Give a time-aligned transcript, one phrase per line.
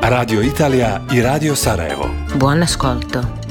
[0.00, 2.08] Radio Italia i Radio Sarajevo.
[2.36, 3.44] Buon ascolto.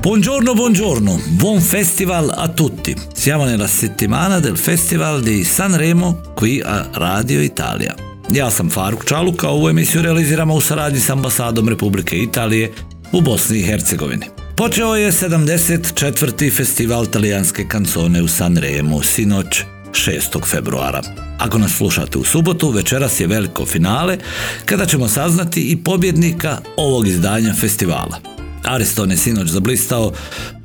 [0.00, 2.96] Buongiorno, buongiorno, buon festival a tutti.
[3.12, 8.15] Siamo nella settimana del Festival di Sanremo qui a Radio Italia.
[8.30, 12.72] Ja sam Faruk Čaluka, ovu emisiju realiziramo u saradnji s ambasadom Republike Italije
[13.12, 14.26] u Bosni i Hercegovini.
[14.56, 16.56] Počeo je 74.
[16.56, 20.46] festival talijanske kancone u Sanremu, sinoć 6.
[20.46, 21.02] februara.
[21.38, 24.18] Ako nas slušate u subotu, večeras je veliko finale,
[24.64, 28.18] kada ćemo saznati i pobjednika ovog izdanja festivala.
[28.64, 30.12] Ariston je sinoć zablistao,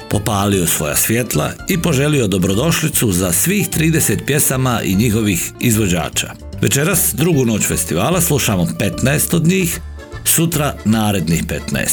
[0.09, 6.50] popalio svoja svjetla i poželio dobrodošlicu za svih 30 pjesama i njihovih izvođača.
[6.61, 9.79] Večeras, drugu noć festivala, slušamo 15 od njih,
[10.25, 11.89] sutra narednih 15.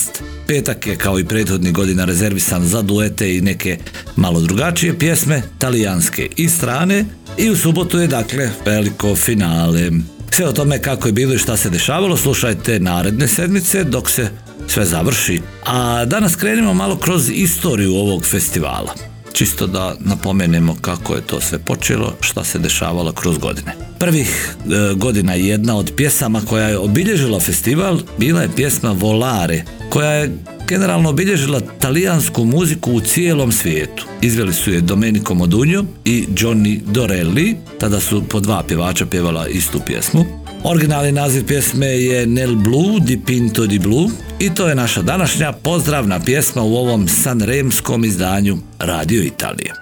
[0.47, 3.79] Petak je kao i prethodnih godina rezervisan za duete i neke
[4.17, 7.05] malo drugačije pjesme, talijanske i strane
[7.39, 9.91] i u subotu je dakle veliko finale.
[10.31, 14.31] Sve o tome kako je bilo i šta se dešavalo slušajte naredne sedmice dok se
[14.67, 15.41] sve završi.
[15.67, 18.95] A danas krenemo malo kroz istoriju ovog festivala.
[19.39, 23.75] Čisto da napomenemo kako je to sve počelo, šta se dešavalo kroz godine.
[23.99, 30.11] Prvih e, godina jedna od pjesama koja je obilježila festival bila je pjesma Volare, koja
[30.11, 34.07] je generalno obilježila talijansku muziku u cijelom svijetu.
[34.21, 39.81] Izveli su je Domenico Modugno i Johnny Dorelli, tada su po dva pjevača pjevala istu
[39.87, 40.38] pjesmu.
[40.65, 45.53] Originalni naziv pjesme je Nel Blu di Pinto di Blu i to je naša današnja
[45.53, 49.73] pozdravna pjesma u ovom sanremskom izdanju Radio Italije.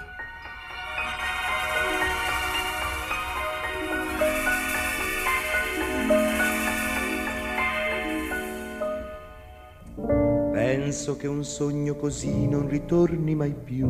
[10.53, 13.87] Penso che un sogno così non ritorni mai più.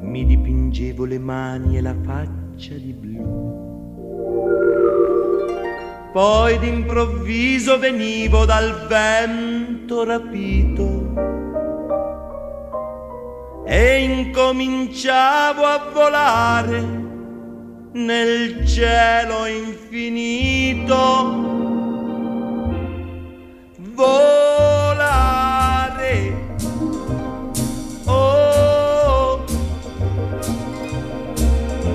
[0.00, 3.61] Mi dipingevo le mani e la faccia di blu.
[6.12, 11.40] Poi d'improvviso venivo dal vento rapito
[13.64, 16.80] e incominciavo a volare
[17.92, 21.00] nel cielo infinito.
[23.94, 24.80] Volare.
[28.04, 29.44] Oh,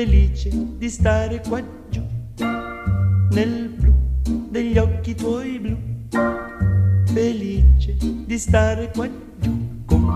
[0.00, 0.48] felice
[0.78, 2.00] di stare qua giù
[3.32, 3.92] nel blu
[4.50, 5.76] degli occhi tuoi blu
[7.12, 9.06] felice di stare qua
[9.40, 9.50] giù
[9.84, 10.08] con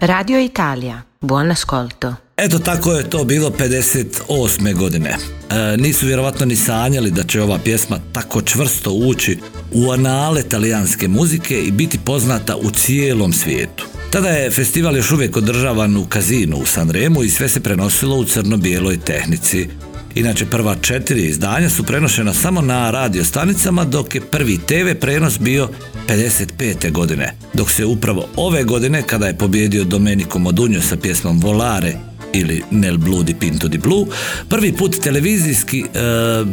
[0.00, 2.20] Radio Italia, buon ascolto.
[2.36, 4.74] Eto tako je to bilo 58.
[4.74, 5.16] godine.
[5.50, 9.38] E, nisu vjerovatno ni sanjali da će ova pjesma tako čvrsto ući
[9.72, 13.87] u anale talijanske muzike i biti poznata u cijelom svijetu.
[14.10, 18.24] Tada je festival još uvijek održavan u kazinu u Sanremu i sve se prenosilo u
[18.24, 19.68] crno-bijeloj tehnici.
[20.14, 25.38] Inače, prva četiri izdanja su prenošena samo na radio stanicama, dok je prvi TV prenos
[25.38, 25.68] bio
[26.08, 26.92] 55.
[26.92, 31.94] godine, dok se upravo ove godine, kada je pobjedio Domenico Modugno sa pjesmom Volare
[32.32, 34.06] ili Nel Blu di Pinto di Blu,
[34.48, 35.86] prvi put televizijski e,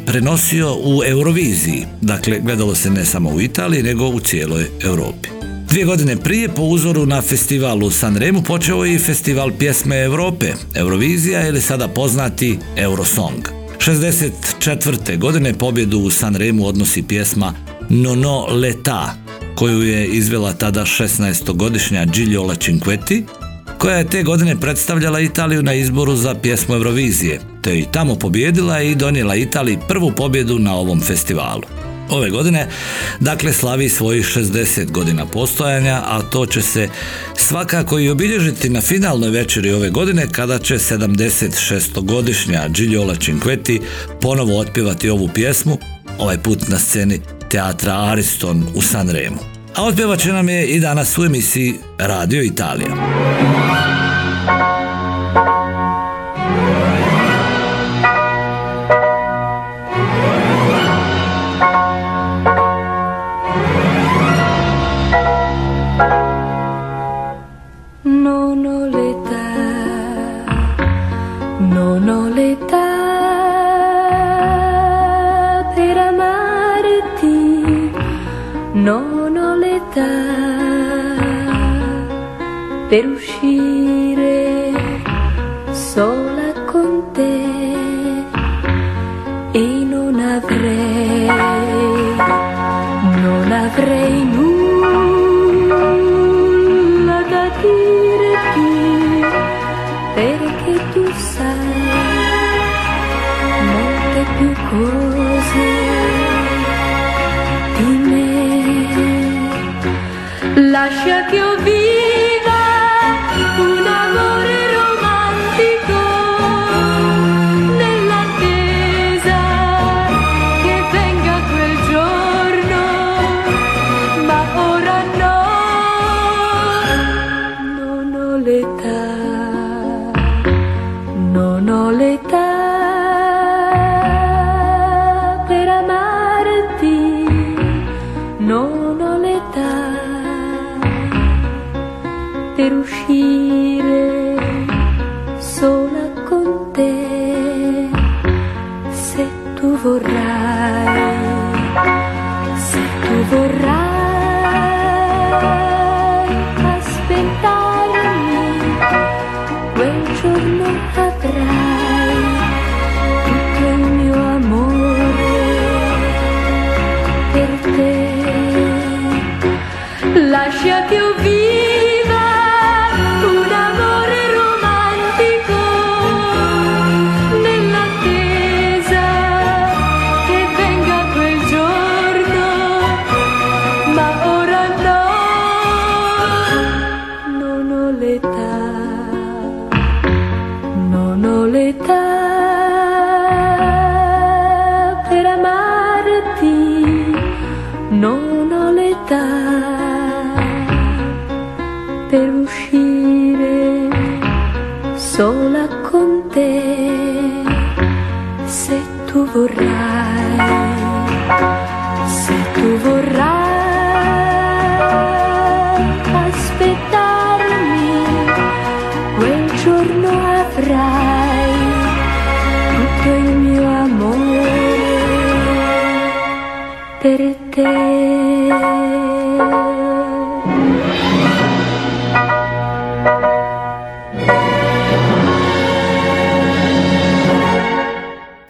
[0.05, 1.85] prenosio u Euroviziji.
[2.01, 5.29] Dakle, gledalo se ne samo u Italiji, nego u cijeloj Europi.
[5.75, 10.53] Dvije godine prije, po uzoru na festival u Sanremu, počeo je i festival pjesme Europe,
[10.75, 13.49] Eurovizija ili sada poznati Eurosong.
[13.77, 15.17] 64.
[15.17, 17.53] godine pobjedu u Sanremu odnosi pjesma
[17.89, 19.13] Nono Leta,
[19.55, 23.23] koju je izvela tada 16-godišnja Gigliola Cinquetti,
[23.77, 28.81] koja je te godine predstavljala Italiju na izboru za pjesmu Eurovizije, te i tamo pobjedila
[28.81, 31.63] i donijela Italiji prvu pobjedu na ovom festivalu.
[32.09, 32.67] Ove godine,
[33.19, 36.89] dakle, slavi svojih 60 godina postojanja, a to će se
[37.37, 43.81] svakako i obilježiti na finalnoj večeri ove godine kada će 76-godišnja Gigliola Cinquetti
[44.21, 45.77] ponovo otpjevati ovu pjesmu,
[46.17, 49.37] ovaj put na sceni teatra Ariston u Sanremu.
[49.75, 52.95] A otpjevat će nam je i danas u emisiji Radio Italija.
[82.95, 83.24] pelos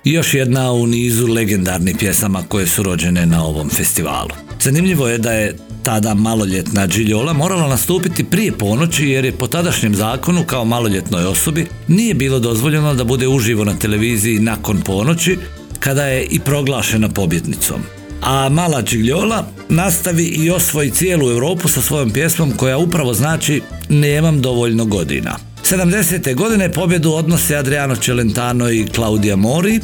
[0.05, 4.29] Još jedna u nizu legendarnih pjesama koje su rođene na ovom festivalu.
[4.61, 9.95] Zanimljivo je da je tada maloljetna Điljola morala nastupiti prije ponoći jer je po tadašnjem
[9.95, 15.37] zakonu kao maloljetnoj osobi nije bilo dozvoljeno da bude uživo na televiziji nakon ponoći
[15.79, 17.81] kada je i proglašena pobjednicom.
[18.21, 24.41] A mala Điljola nastavi i osvoji cijelu Europu sa svojom pjesmom koja upravo znači nemam
[24.41, 25.37] dovoljno godina.
[25.69, 26.35] 70.
[26.35, 29.79] godine pobjedu odnose Adriano Celentano i Claudia Mori,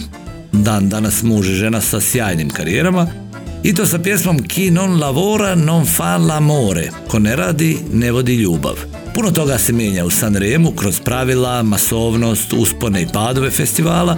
[0.52, 3.08] dan danas muž i žena sa sjajnim karijerama,
[3.64, 8.36] i to sa pjesmom Chi non lavora non fa l'amore, ko ne radi ne vodi
[8.36, 8.76] ljubav.
[9.16, 14.18] Puno toga se mijenja u Sanremu kroz pravila, masovnost, uspone i padove festivala,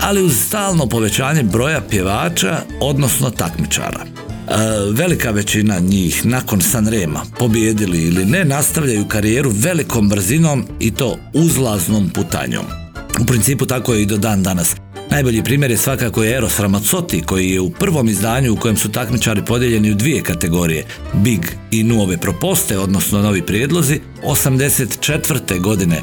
[0.00, 4.04] ali uz stalno povećanje broja pjevača, odnosno takmičara.
[4.92, 12.10] Velika većina njih nakon Sanrema, pobijedili ili ne, nastavljaju karijeru velikom brzinom i to uzlaznom
[12.10, 12.64] putanjom.
[13.20, 14.76] U principu tako je i do dan danas.
[15.10, 19.44] Najbolji primjer je svakako Eros Ramazzotti koji je u prvom izdanju u kojem su takmičari
[19.44, 25.60] podijeljeni u dvije kategorije, Big i Nuove proposte, odnosno novi prijedlozi, 84.
[25.60, 26.02] godine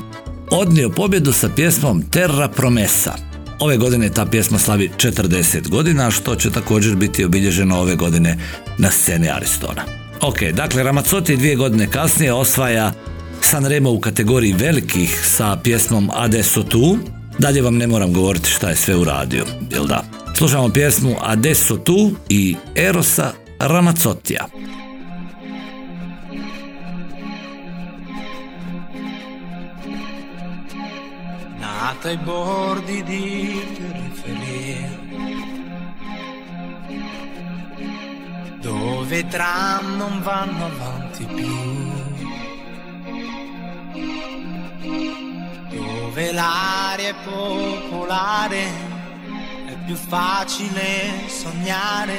[0.51, 3.30] odnio pobjedu sa pjesmom Terra Promesa.
[3.61, 8.37] Ove godine ta pjesma slavi 40 godina, što će također biti obilježeno ove godine
[8.77, 9.81] na sceni Aristona.
[10.21, 12.93] Ok, dakle Ramazzotti dvije godine kasnije osvaja
[13.41, 16.97] Sanremo u kategoriji velikih sa pjesmom Adesso tu,
[17.39, 20.03] Dalje vam ne moram govoriti šta je sve uradio, jel da?
[20.37, 24.47] Slušamo pjesmu Adesso tu i Erosa Ramazzotija.
[32.01, 34.89] Nata ai bordi di periferia
[38.59, 41.89] Dove tram non vanno avanti più
[45.69, 48.63] dove l'aria è popolare,
[49.67, 52.17] è più facile sognare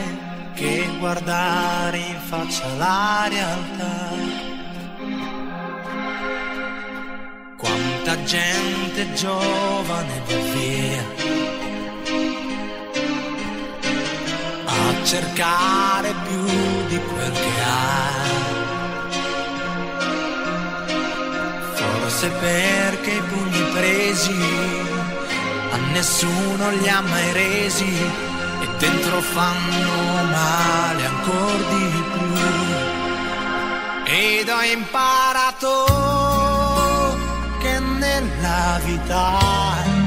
[0.55, 4.53] che guardare in faccia la realtà.
[7.63, 11.05] Quanta gente giovane va via
[14.67, 16.45] a cercare più
[16.89, 18.11] di quel che ha.
[21.75, 24.37] Forse perché i pugni presi
[25.71, 27.97] a nessuno li ha mai resi
[28.61, 32.31] e dentro fanno male ancora di più.
[34.05, 36.22] Ed ho imparato
[38.85, 40.01] vita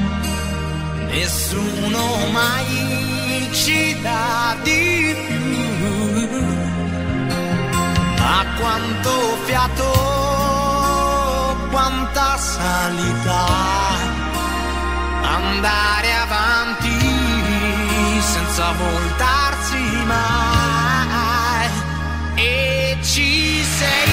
[1.08, 5.44] nessuno mai ci dà di più.
[8.18, 9.12] Ma quanto
[9.44, 9.90] fiato
[11.70, 13.46] quanta salita,
[15.22, 16.98] andare avanti
[18.20, 21.70] senza voltarsi mai
[22.34, 24.05] e ci sei.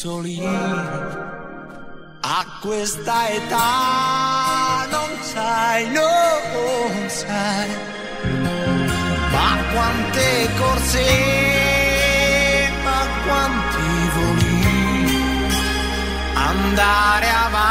[0.00, 0.38] Soli.
[2.20, 7.68] A questa età non sai, non sai
[9.34, 10.26] ma quante
[10.60, 11.06] corse,
[12.84, 14.60] ma quanti voli,
[16.50, 17.67] andare avanti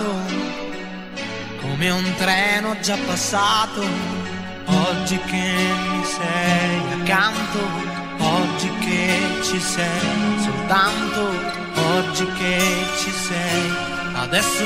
[0.00, 3.82] lasciato, come un treno già passato.
[4.66, 5.54] Oggi che
[5.90, 7.58] mi sei accanto,
[8.18, 11.28] oggi che ci sei soltanto,
[11.96, 12.58] oggi che
[12.98, 13.70] ci sei
[14.14, 14.64] adesso.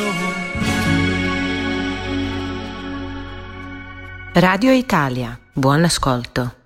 [4.34, 6.63] Radio Italia, buon ascolto.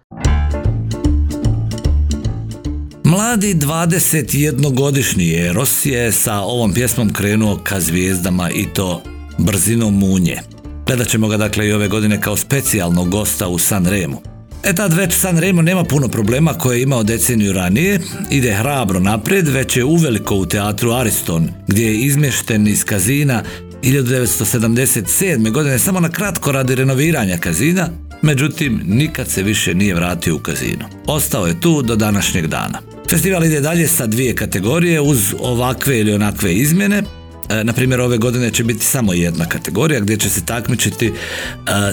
[3.18, 9.02] Mladi 21-godišnji Eros je sa ovom pjesmom krenuo ka zvijezdama i to
[9.38, 10.40] brzinom munje.
[10.86, 14.22] Gledat ćemo ga dakle i ove godine kao specijalnog gosta u Sanremu.
[14.64, 19.48] E tad već Sanremo nema puno problema koje je imao deceniju ranije, ide hrabro naprijed,
[19.48, 23.42] već je uveliko u teatru Ariston, gdje je izmješten iz kazina
[23.82, 25.52] 1977.
[25.52, 27.88] godine samo na kratko radi renoviranja kazina,
[28.22, 30.88] međutim nikad se više nije vratio u kazino.
[31.06, 32.97] Ostao je tu do današnjeg dana.
[33.10, 37.02] Festival ide dalje sa dvije kategorije uz ovakve ili onakve izmjene.
[37.48, 41.12] E, na primjer, ove godine će biti samo jedna kategorija gdje će se takmičiti e,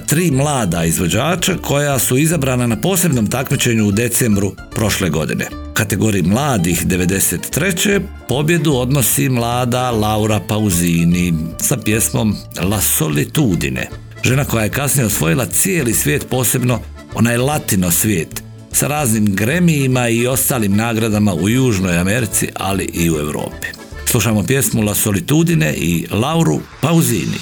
[0.07, 5.45] tri mlada izvođača koja su izabrana na posebnom takmičenju u decembru prošle godine.
[5.73, 8.01] Kategoriji mladih 93.
[8.27, 13.89] pobjedu odnosi mlada Laura Pausini sa pjesmom La Solitudine.
[14.23, 16.79] Žena koja je kasnije osvojila cijeli svijet, posebno
[17.13, 18.44] onaj latino svijet,
[18.75, 23.67] sa raznim gremijima i ostalim nagradama u Južnoj Americi, ali i u Europi.
[24.05, 27.37] Slušamo pjesmu La Solitudine i Lauru Pausini.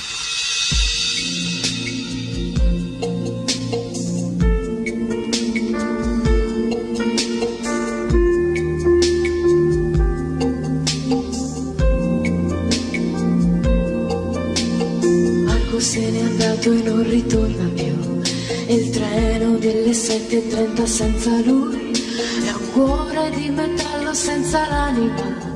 [20.34, 21.91] Delle 7.30 senza lui
[22.43, 25.52] è un cuore di metallo senza l'anima.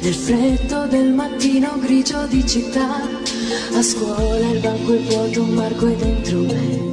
[0.00, 3.02] Nel freddo del mattino grigio di città,
[3.72, 6.90] a scuola il banco è vuoto, Marco è dentro me.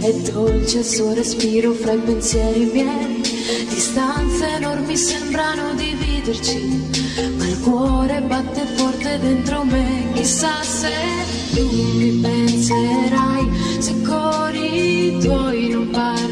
[0.00, 3.20] È dolce il suo respiro fra i pensieri miei.
[3.68, 6.90] Distanze enormi sembrano dividerci,
[7.36, 10.12] ma il cuore batte forte dentro me.
[10.14, 10.92] Chissà se
[11.54, 16.25] tu mi penserai, se con i tuoi non parli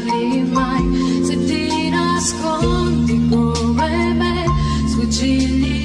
[5.15, 5.84] sim.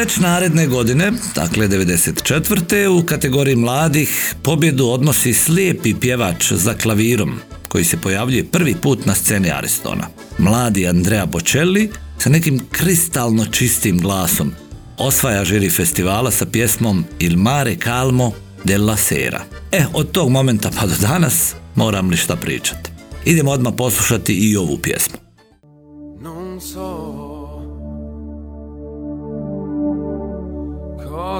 [0.00, 2.86] Već naredne godine, dakle 94.
[2.86, 9.14] u kategoriji mladih pobjedu odnosi slijepi pjevač za klavirom koji se pojavljuje prvi put na
[9.14, 10.06] sceni Aristona.
[10.38, 14.52] Mladi Andrea Bocelli sa nekim kristalno čistim glasom
[14.98, 18.32] osvaja žiri festivala sa pjesmom Il mare calmo
[18.64, 19.44] della sera.
[19.72, 22.90] E, od tog momenta pa do danas moram li šta pričati.
[23.24, 25.18] Idemo odmah poslušati i ovu pjesmu.
[26.20, 26.99] Non so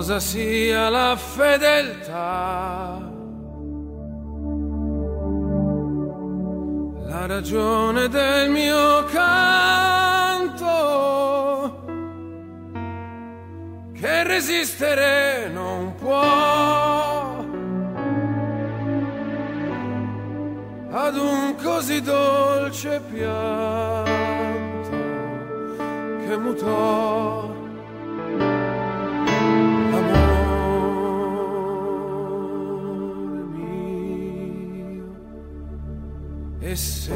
[0.00, 2.98] cosa sia la fedeltà.
[7.06, 10.64] La ragione del mio canto
[13.92, 17.44] che resistere non può
[20.92, 24.10] ad un così dolce pianto
[26.24, 27.49] che mutò
[36.70, 37.12] e se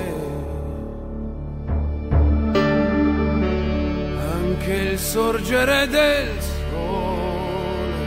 [4.32, 8.02] anche il sorgere del sole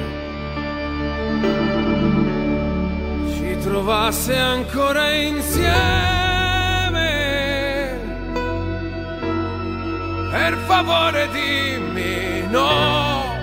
[3.33, 5.85] ci trovasse ancora insieme
[10.31, 13.35] per favore dimmi no.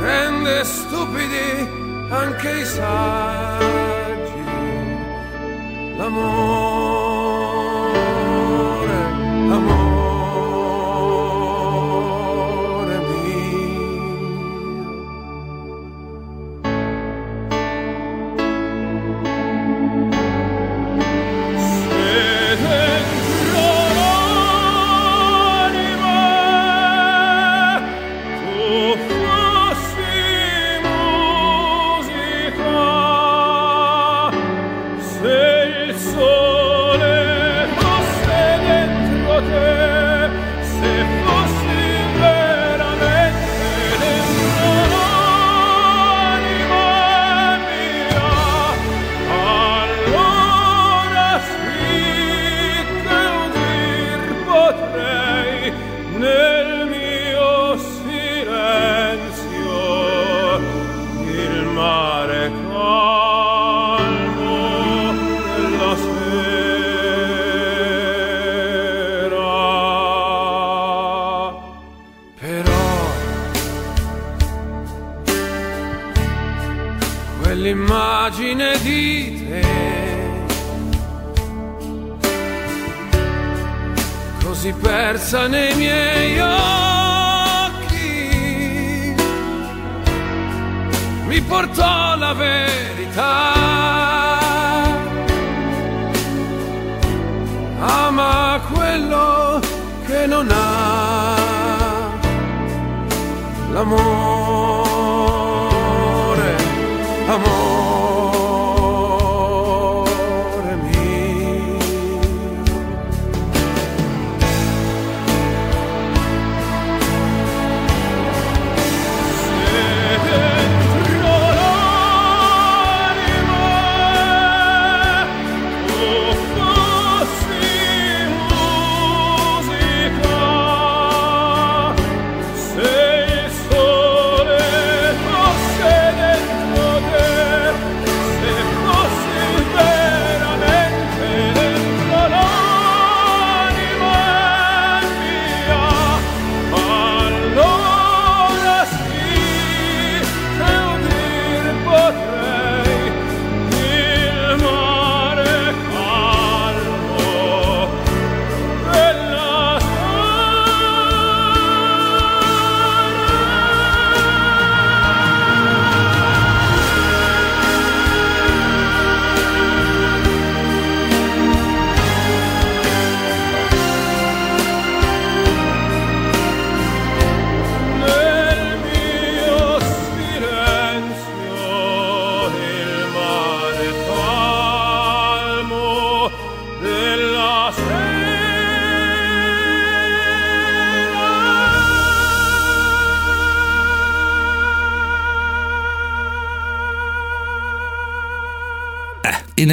[0.00, 1.68] Rende stupidi
[2.10, 3.93] anche i saggi
[5.98, 7.03] l'amour.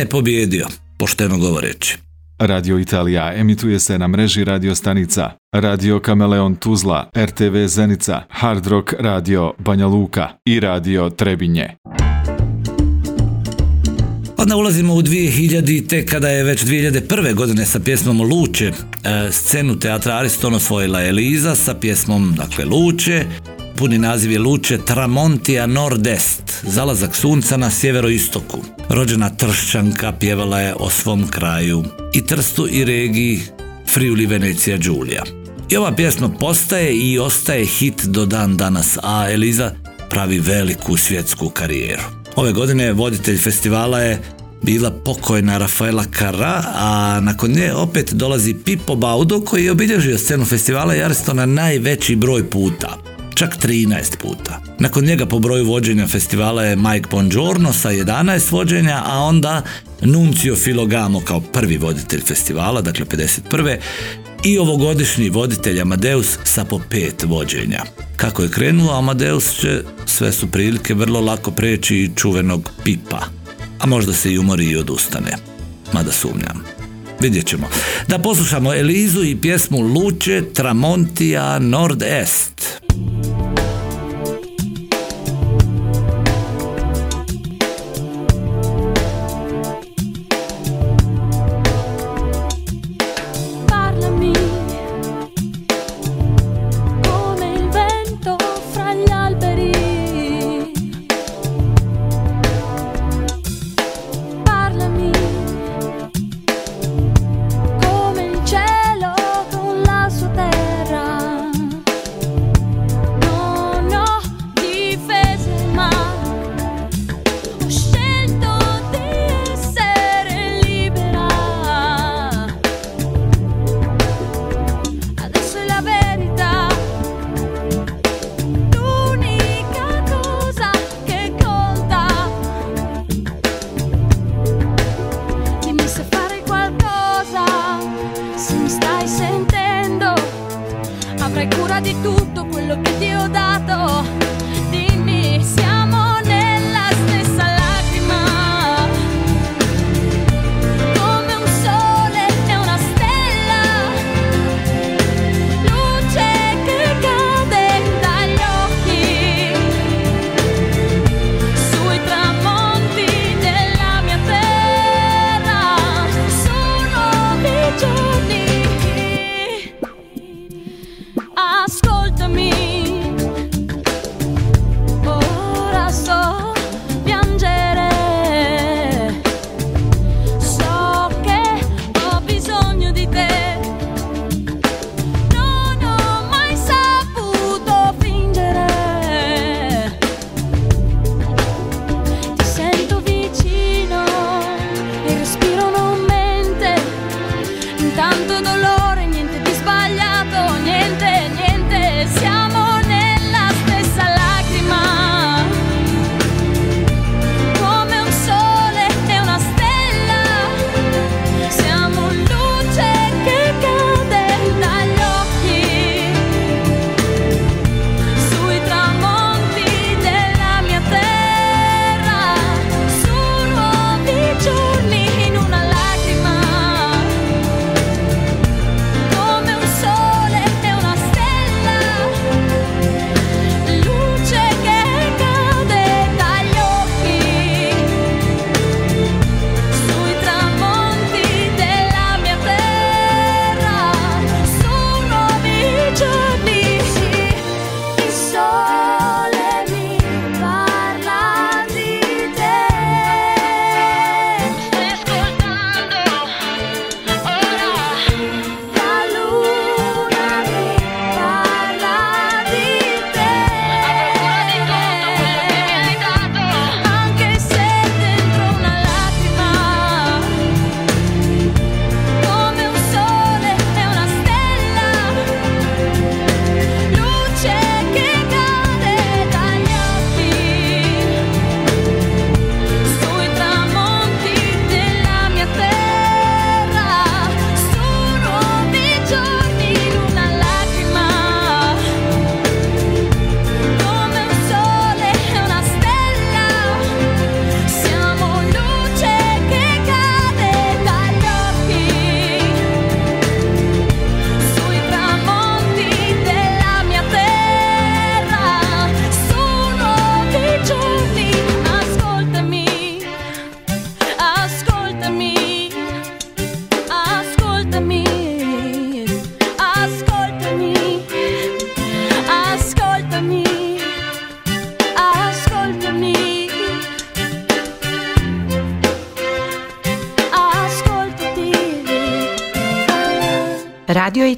[0.01, 1.97] Ne pobjedio, pošteno govoreći.
[2.39, 8.93] Radio Italija emituje se na mreži radio stanica Radio Kameleon Tuzla, RTV Zenica, Hard Rock
[8.99, 11.69] Radio Banja Luka i Radio Trebinje.
[14.37, 17.33] Onda ulazimo u 2000 kada je već 2001.
[17.33, 18.71] godine sa pjesmom Luče e,
[19.31, 23.25] scenu teatra Ariston osvojila Eliza sa pjesmom dakle Luče
[23.75, 28.57] Puni naziv je Luče Tramontija Nordest, zalazak sunca na sjeveroistoku.
[28.89, 33.41] Rođena tršćanka pjevala je o svom kraju i Trstu i regiji
[33.93, 35.23] Friuli Venecija Đulija.
[35.69, 39.71] I ova pjesma postaje i ostaje hit do dan danas, a Eliza
[40.09, 42.03] pravi veliku svjetsku karijeru.
[42.35, 44.21] Ove godine voditelj festivala je
[44.61, 50.45] bila pokojna Rafaela Kara, a nakon nje opet dolazi Pipo Baudo koji je obilježio scenu
[50.45, 50.93] festivala
[51.33, 53.00] na najveći broj puta
[53.35, 54.61] čak 13 puta.
[54.79, 59.61] Nakon njega po broju vođenja festivala je Mike Bongiorno sa 11 vođenja, a onda
[60.01, 63.77] Nuncio Filogamo kao prvi voditelj festivala, dakle 51.
[64.43, 67.83] i ovogodišnji voditelj Amadeus sa po pet vođenja.
[68.15, 73.19] Kako je krenulo, Amadeus će sve su prilike vrlo lako preći i čuvenog pipa,
[73.79, 75.37] a možda se i umori i odustane,
[75.93, 76.63] mada sumnjam.
[77.19, 77.69] Vidjet ćemo.
[78.07, 82.81] Da poslušamo Elizu i pjesmu Luce Tramontija Nord-Est.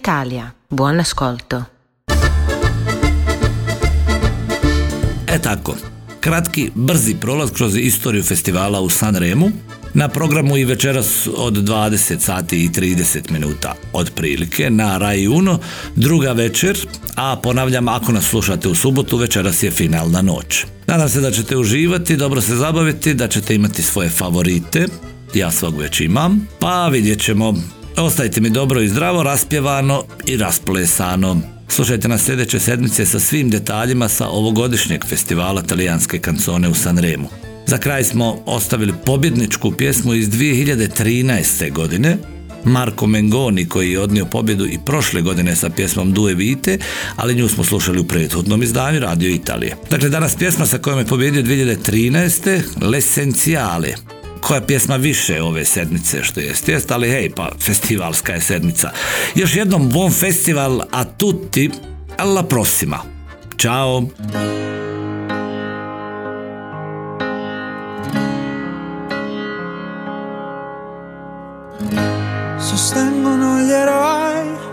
[0.03, 1.63] Italia, buon ascolto.
[5.27, 5.75] E tako,
[6.19, 9.51] kratki, brzi prolaz kroz istoriju festivala u Sanremu,
[9.93, 15.59] na programu i večeras od 20 sati i 30 minuta otprilike na Rai Uno,
[15.95, 20.65] druga večer, a ponavljam ako nas slušate u subotu, večeras je finalna noć.
[20.87, 24.87] Nadam se da ćete uživati, dobro se zabaviti, da ćete imati svoje favorite,
[25.33, 27.53] ja svog već imam, pa vidjet ćemo.
[27.97, 31.41] Ostajte mi dobro i zdravo, raspjevano i rasplesano.
[31.67, 37.29] Slušajte nas sljedeće sedmice sa svim detaljima sa ovogodišnjeg festivala talijanske kancone u Sanremu.
[37.67, 41.71] Za kraj smo ostavili pobjedničku pjesmu iz 2013.
[41.71, 42.17] godine,
[42.63, 46.77] Marko Mengoni koji je odnio pobjedu i prošle godine sa pjesmom Due Vite,
[47.15, 49.75] ali nju smo slušali u prethodnom izdanju Radio Italije.
[49.91, 52.61] Dakle, danas pjesma sa kojom je pobjedio 2013.
[52.81, 54.12] L'Essenziale,
[54.47, 58.91] koja pjesma više ove sedmice što jest, jest, ali hej, pa festivalska je sedmica.
[59.35, 61.69] Još jednom buon festival a tutti,
[62.17, 62.99] alla prossima.
[63.57, 64.03] Ćao!
[72.69, 74.63] Sostengono gli eroi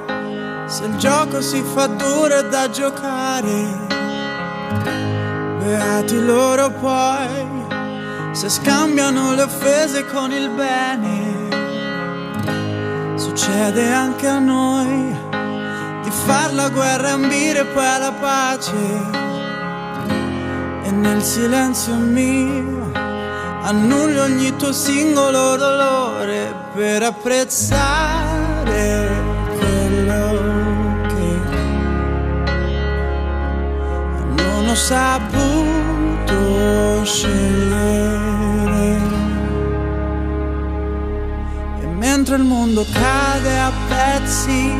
[0.70, 3.88] se il gioco si fa duro da giocare.
[5.59, 7.50] Beati loro poi
[8.40, 11.48] se scambiano le offese con il bene.
[13.16, 15.14] Succede anche a noi
[16.03, 18.72] di far la guerra ambire poi alla pace.
[20.85, 22.90] E nel silenzio mio
[23.61, 27.68] annullo ogni tuo singolo dolore per apprezzare
[29.59, 30.38] quello
[31.09, 31.40] che
[34.42, 35.44] non ho saputo
[37.05, 38.10] scegliere.
[42.20, 44.74] Mentre il mondo cade a pezzi,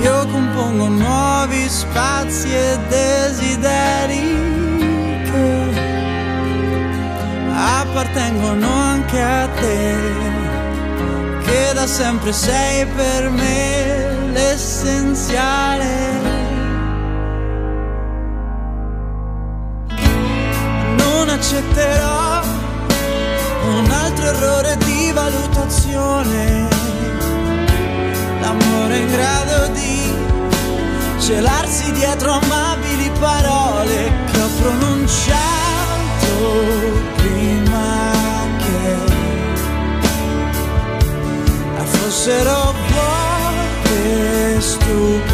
[0.00, 4.20] io compongo nuovi spazi e desideri
[5.24, 5.70] che
[7.48, 9.96] appartengono anche a te,
[11.46, 15.92] che da sempre sei per me l'essenziale.
[20.98, 22.23] Non accetterò
[24.14, 26.68] altro errore di valutazione,
[28.40, 30.12] l'amore in grado di
[31.18, 35.42] celarsi dietro amabili parole che ho pronunciato
[37.16, 38.12] prima
[38.58, 38.96] che
[41.84, 45.33] fossero vuote stupide.